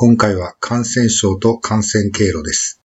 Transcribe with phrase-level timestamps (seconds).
[0.00, 2.80] 今回は感染症と感染経路です。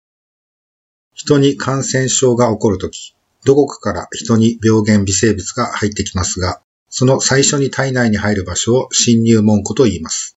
[1.16, 10.38] 人に感染症が起こるとき、どこかから人に病原微生物が入ってきますが、その最初に体内に入る場所を侵入門戸と言います。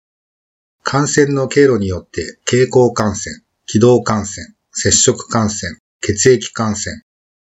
[0.84, 7.02] 感染の経路によって、経口感染、気道感染、接触感染、血液感染、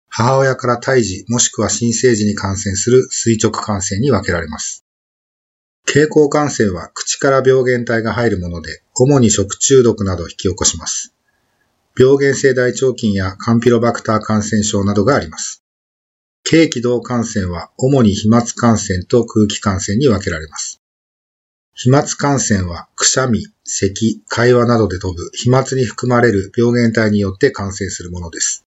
[0.09, 4.85] 母親から胎児もしくは新生児に感染する垂直感染に分けられます。
[5.87, 11.15] 経口感染は口から病原体が入るもので、主に食中毒などを引き起こします。
[11.98, 15.62] 病原性大腸菌やカンピロバクター感染症などがあります。
[16.45, 20.80] 経気道感染は主に飛沫感染と空気感染に分けられます。
[21.74, 28.64] 飛沫感染はくしゃみ、咳、会話などで飛ぶ飛沫に含まれる病原体によって感染するものです。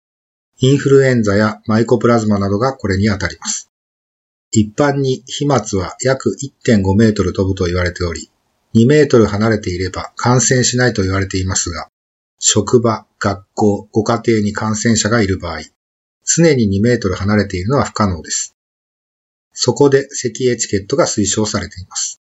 [0.59, 3.69] インフルエンザやマイコプラズマなどがこれにあたります。
[4.57, 6.33] 一般に飛沫は約
[6.65, 8.29] 1.5メートル飛ぶと言われており、
[8.73, 11.89] 2メートル離れていれば感染しないと言われていますが、
[12.39, 15.59] 職場、学校、ご家庭に感染者がいる場合、
[16.23, 18.55] 常に2メートル離れているのは不可能です。
[19.51, 22.21] そこで咳エチケットが推奨されています。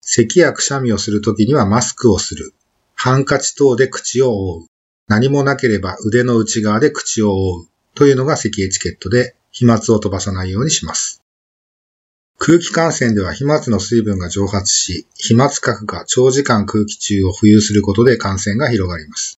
[0.00, 2.54] 咳やくしゃみをするときにはマスクをする。
[2.94, 4.66] ハンカチ等で口を覆う。
[5.08, 7.68] 何もなければ腕の内側で口を覆う。
[7.94, 11.21] というのが咳エチケットで、飛沫を飛ばさないようにします。
[12.38, 19.38] 空気感染では飛沫の水分が蒸発し、飛沫核が長時間空気中を浮遊することで感染が広がります。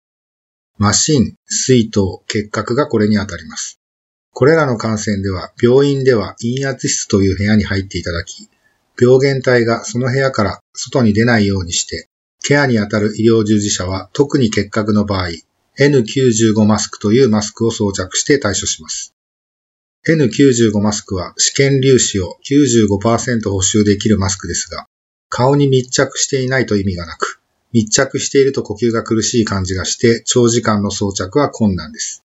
[0.77, 3.79] マシン、水筒、結核がこれにあたります。
[4.31, 8.49] これらの感染では、病院では陰圧室という部屋に入っていただき、
[8.99, 12.07] 病原体がその部屋から外に出ないようにして、
[12.43, 15.29] ケアにあたる医療従事者は特に結核の場合、
[15.79, 19.13] N95 マスクというマスクを装着して対処します。
[20.05, 24.87] N95 マスクは試験粒子を95%補修できるマスクですが、
[25.29, 27.41] 顔に密着していないと意味がなく、
[27.71, 32.23] 密着していると呼吸が苦しい感じがして長時間の装着は困難です。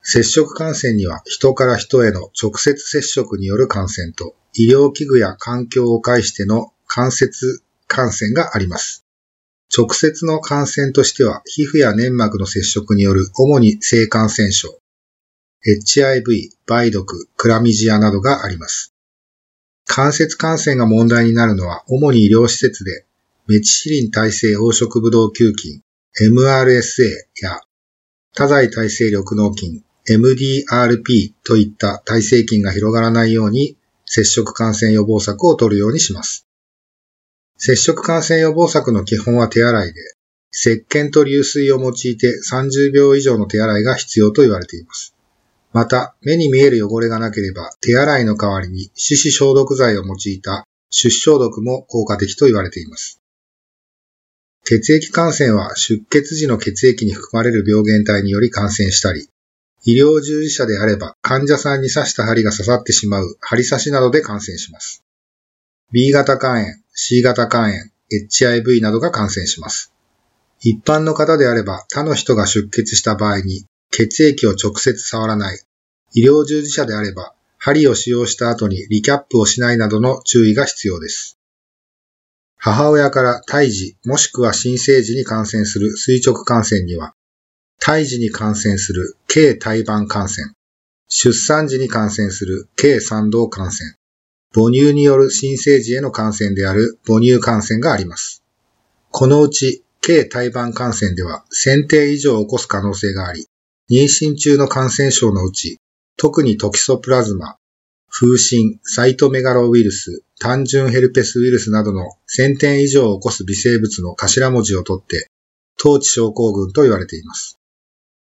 [0.00, 9.04] 接触感染には人から人への直接接触による感染と医療器具や環境を介しての間接感染があります。
[9.76, 14.78] 直接の感染としては、皮膚や粘膜の接触による主に性感染症、
[15.66, 18.94] HIV、梅毒、クラミジアなどがあります。
[19.86, 23.06] 間接感染が問題になるのは、主に医療施設で、
[23.46, 25.82] メチシリン耐性黄色ブドウ球菌、
[26.20, 27.04] MRSA
[27.42, 27.60] や
[28.34, 33.76] 多剤耐性緑膿菌、MDRP といった耐性菌が広がらないように、
[34.06, 36.46] 接触感染予防策を取るようにします。
[37.56, 40.00] 接触感染予防策の基本は手洗いで、
[40.50, 45.13] 石鹸と流水を用いて30秒以上の手洗いが必要と言われています。
[45.74, 53.20] また、目に見える汚れがなければ、手洗いの代わりに手指消毒剤を用いた手指消毒も効果的と言われています。
[54.64, 59.28] 血液感染は出血時の血液に含まれる病原体により感染したり、
[59.84, 65.02] 医療従事者であれば患者さんに刺した針が刺さってしまう針刺しなどで感染します。
[65.90, 67.74] B 型肝炎、C 型肝炎、
[68.12, 69.92] HIV などが感染します。
[70.60, 73.66] 一般の方であれば他の人が出血した場合に
[73.96, 75.60] 血液を直接触らない。
[76.14, 81.38] 医療従事者であれば針を使用した後にリキャップをしないなどの注意が必要です。
[82.56, 87.14] 母親から胎児もしくは新生児に感染する垂直感染には
[87.78, 90.52] 胎児に感染する軽胎盤感染、
[91.08, 93.94] 出産時に感染する軽産道感染、
[94.52, 98.42] 母乳による新生児への感染である母乳感染があります。
[99.12, 103.46] このうち、軽胎盤感染では1000例以上を起こす可能性があり、
[103.90, 105.78] 妊娠中の感染症のうち、
[106.16, 107.56] 特にトキソプラズマ、
[108.08, 115.28] 風疹、サイトメガロウイルス、単純ヘルペスウイルスなどの1000点以上を起こす微生物の頭文字を取って、
[115.76, 117.58] 当地症候群と言われています。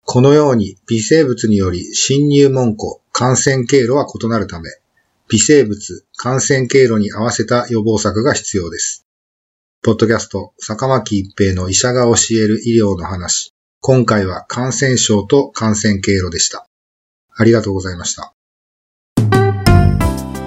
[0.03, 4.69] このように微生物により侵入門戸、感染経路は異なるため、
[5.29, 9.05] 微生物、感染経路に合わせた予防策が必要です。
[9.83, 13.53] ポッドキャスト、坂巻一平の医者が教える医療の話。
[13.83, 16.67] 今回は感染症と感染経路でした。
[17.35, 18.35] ありがとうございました。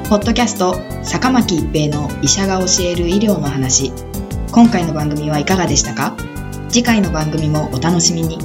[0.08, 3.90] ポッドキャスト坂巻一平の医者が教える医療の話
[4.52, 6.16] 今回の番組はいかがでしたか？
[6.68, 8.38] 次回の番組もお楽しみに。